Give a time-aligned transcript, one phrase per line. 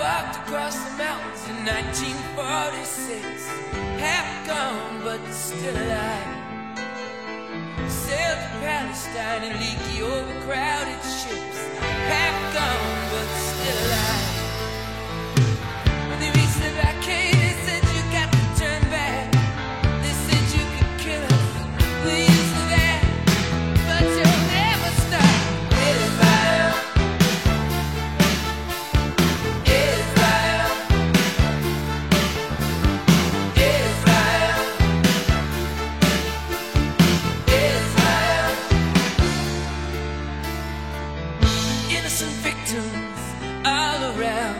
[0.00, 3.46] Walked across the mountains in 1946.
[4.00, 6.40] Half gone, but still alive.
[7.86, 10.19] Sailed to Palestine in leaky, overcrowded
[42.10, 43.20] Innocent victims
[43.64, 44.58] all around,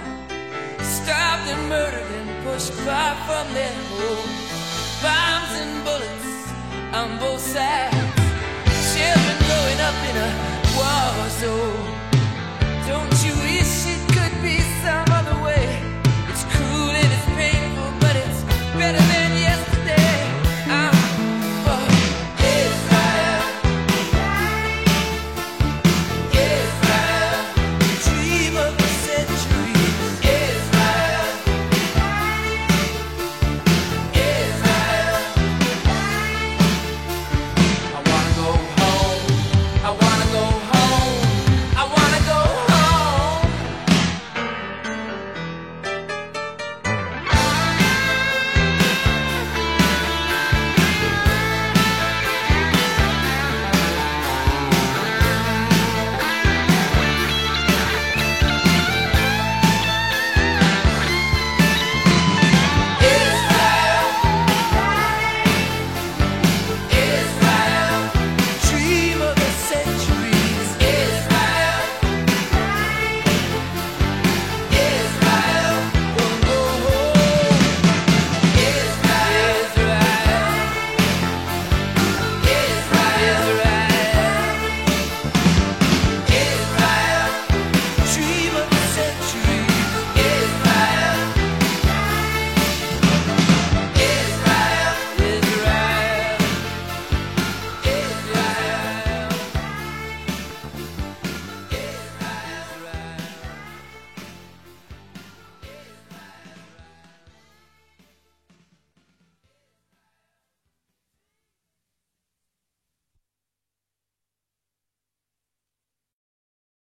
[0.81, 3.98] starved and murdered and pushed far from their home.
[3.98, 6.31] Oh, bombs and bullets
[6.95, 8.00] on both sides,